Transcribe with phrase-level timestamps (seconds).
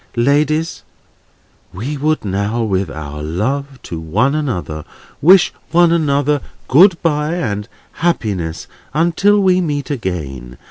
[0.15, 0.81] Ladies,
[1.71, 4.83] we would now, with our love to one another,
[5.21, 10.57] wish one another good bye, and happiness, until we met again.